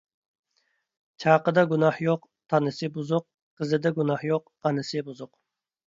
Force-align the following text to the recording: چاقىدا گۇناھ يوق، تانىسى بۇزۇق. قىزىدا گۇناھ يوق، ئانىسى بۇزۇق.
چاقىدا 1.23 1.65
گۇناھ 1.75 2.01
يوق، 2.07 2.27
تانىسى 2.55 2.91
بۇزۇق. 2.99 3.29
قىزىدا 3.61 3.97
گۇناھ 4.01 4.29
يوق، 4.33 4.53
ئانىسى 4.69 5.11
بۇزۇق. 5.13 5.37